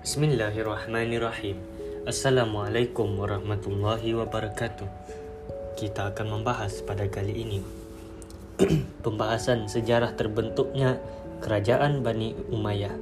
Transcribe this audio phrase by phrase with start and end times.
[0.00, 1.60] Bismillahirrahmanirrahim.
[2.08, 4.88] Assalamualaikum warahmatullahi wabarakatuh.
[5.76, 7.60] Kita akan membahas pada kali ini
[9.04, 10.96] pembahasan sejarah terbentuknya
[11.44, 12.96] kerajaan Bani Umayyah.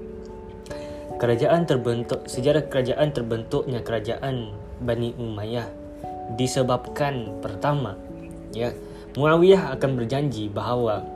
[1.22, 4.50] Kerajaan terbentuk sejarah kerajaan terbentuknya kerajaan
[4.82, 5.70] Bani Umayyah
[6.34, 7.94] disebabkan pertama
[8.50, 8.74] ya
[9.14, 11.06] Muawiyah akan berjanji bahawa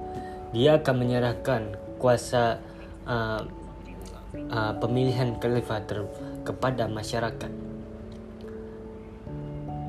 [0.55, 2.63] dia akan menyerahkan kuasa
[3.03, 3.43] uh,
[4.33, 7.53] uh, pemilihan khalifah ter- kepada masyarakat.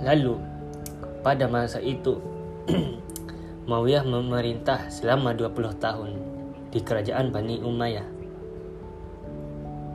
[0.03, 0.35] Lalu
[1.23, 2.19] pada masa itu
[3.67, 6.11] Muawiyah memerintah selama 20 tahun
[6.75, 8.07] di kerajaan Bani Umayyah.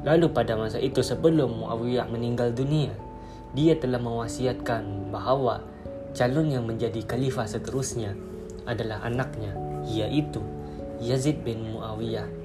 [0.08, 2.96] Lalu pada masa itu sebelum Muawiyah meninggal dunia,
[3.52, 5.60] dia telah mewasiatkan bahawa
[6.16, 8.16] calon yang menjadi khalifah seterusnya
[8.64, 9.52] adalah anaknya,
[9.84, 10.40] iaitu
[11.04, 12.37] Yazid bin Muawiyah.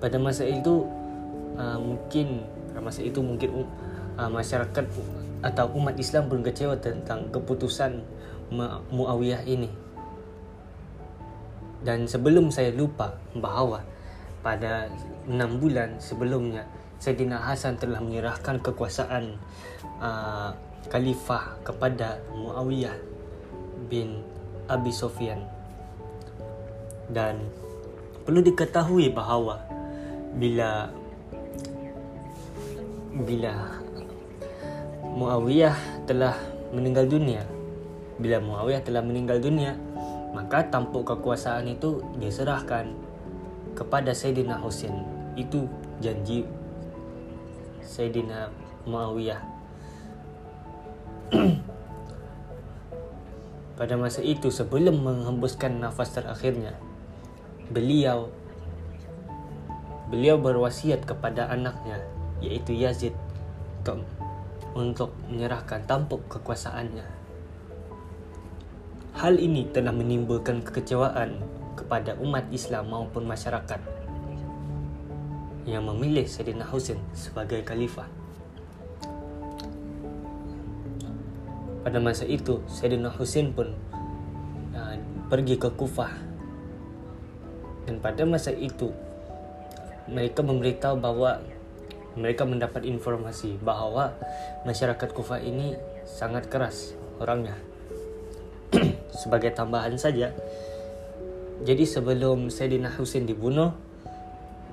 [0.00, 0.88] Pada masa itu
[1.60, 3.68] uh, mungkin pada masa itu mungkin
[4.16, 4.84] uh, masyarakat
[5.40, 8.00] atau umat Islam pun kecewa tentang keputusan
[8.90, 9.70] Muawiyah ini.
[11.80, 13.80] Dan sebelum saya lupa bahawa
[14.42, 14.90] pada
[15.30, 16.66] enam bulan sebelumnya
[17.00, 19.38] Sayyidina Hasan telah menyerahkan kekuasaan
[20.02, 20.52] uh,
[20.92, 22.96] khalifah kepada Muawiyah
[23.88, 24.20] bin
[24.68, 25.40] Abi Sufyan.
[27.08, 27.40] Dan
[28.26, 29.69] perlu diketahui bahawa
[30.36, 30.90] bila
[33.10, 33.54] bila
[35.10, 36.38] Muawiyah telah
[36.70, 37.42] meninggal dunia.
[38.20, 39.74] Bila Muawiyah telah meninggal dunia
[40.30, 42.94] maka tampuk kekuasaan itu diserahkan
[43.74, 44.94] kepada Sayyidina Husain
[45.34, 45.66] itu
[45.98, 46.46] janji
[47.82, 48.54] Sayyidina
[48.86, 49.42] Muawiyah.
[53.78, 56.76] Pada masa itu sebelum menghembuskan nafas terakhirnya
[57.72, 58.28] beliau
[60.10, 62.02] beliau berwasiat kepada anaknya
[62.42, 63.14] iaitu Yazid
[64.74, 67.06] untuk, menyerahkan tampuk kekuasaannya.
[69.16, 71.42] Hal ini telah menimbulkan kekecewaan
[71.74, 73.80] kepada umat Islam maupun masyarakat
[75.66, 78.08] yang memilih Sayyidina Husain sebagai khalifah.
[81.80, 83.72] Pada masa itu, Sayyidina Husain pun
[84.76, 84.94] uh,
[85.32, 86.12] pergi ke Kufah.
[87.88, 88.92] Dan pada masa itu,
[90.10, 91.40] mereka memberitahu bahawa
[92.18, 94.18] mereka mendapat informasi bahawa
[94.66, 97.54] masyarakat Kufah ini sangat keras orangnya.
[99.22, 100.34] Sebagai tambahan saja,
[101.62, 103.70] jadi sebelum Sayyidina Husain dibunuh,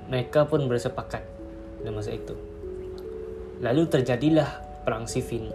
[0.09, 1.21] mereka pun bersepakat
[1.77, 2.33] pada masa itu.
[3.61, 4.49] Lalu terjadilah
[4.85, 5.51] perang Siffin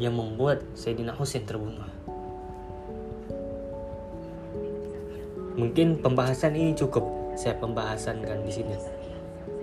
[0.00, 1.90] yang membuat Sayyidina Husain terbunuh.
[5.54, 8.76] Mungkin pembahasan ini cukup saya pembahasankan di sini.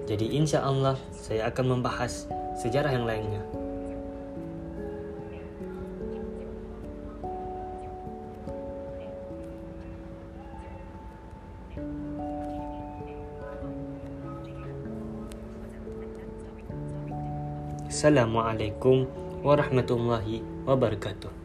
[0.08, 2.28] Jadi insya Allah saya akan membahas
[2.60, 3.44] sejarah yang lainnya.
[17.92, 19.06] Assalamualaikum
[19.46, 21.41] warahmatullahi wabarakatuh.